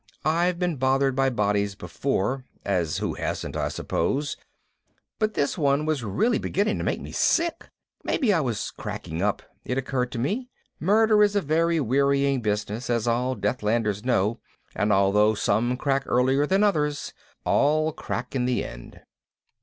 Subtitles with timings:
[0.25, 4.35] I've been bothered by bodies before (as who hasn't, I suppose?)
[5.19, 7.69] but this one was really beginning to make me sick.
[8.03, 10.49] Maybe I was cracking up, it occurred to me.
[10.79, 14.39] Murder is a very wearing business, as all Deathlanders know,
[14.75, 17.13] and although some crack earlier than others,
[17.45, 19.01] all crack in the end.